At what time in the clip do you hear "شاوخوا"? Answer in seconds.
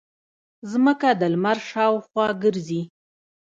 1.69-2.27